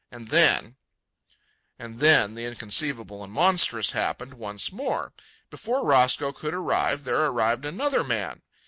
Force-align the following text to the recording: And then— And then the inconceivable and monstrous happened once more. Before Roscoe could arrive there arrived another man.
And 0.11 0.29
then— 0.29 0.77
And 1.77 1.99
then 1.99 2.33
the 2.33 2.45
inconceivable 2.45 3.23
and 3.23 3.31
monstrous 3.31 3.91
happened 3.91 4.33
once 4.33 4.71
more. 4.71 5.13
Before 5.51 5.85
Roscoe 5.85 6.33
could 6.33 6.55
arrive 6.55 7.03
there 7.03 7.23
arrived 7.27 7.65
another 7.65 8.03
man. 8.03 8.41